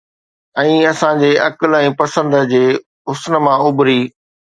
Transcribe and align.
۽ 0.61 0.69
اسان 0.91 1.19
جي 1.23 1.29
عقل 1.47 1.75
۽ 1.79 1.91
پسند 1.99 2.33
جي 2.53 2.63
حسن 3.13 3.33
مان 3.45 3.55
اڀري 3.67 3.99